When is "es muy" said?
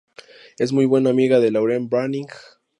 0.57-0.87